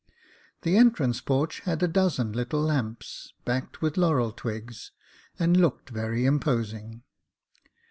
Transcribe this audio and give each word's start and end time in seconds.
The 0.63 0.77
entrance 0.77 1.21
porch 1.21 1.59
had 1.59 1.83
a 1.83 1.87
dozen 1.87 2.31
little 2.33 2.59
lamps, 2.63 3.33
backed 3.45 3.83
with 3.83 3.97
laurel 3.97 4.31
twigs, 4.31 4.89
and 5.37 5.55
looked 5.55 5.91
very 5.91 6.25
imposing. 6.25 7.03